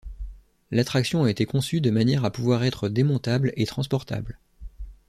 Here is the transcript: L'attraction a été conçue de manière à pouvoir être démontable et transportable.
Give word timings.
L'attraction 0.71 1.23
a 1.25 1.29
été 1.29 1.45
conçue 1.45 1.79
de 1.79 1.91
manière 1.91 2.25
à 2.25 2.31
pouvoir 2.31 2.63
être 2.63 2.89
démontable 2.89 3.53
et 3.55 3.67
transportable. 3.67 4.39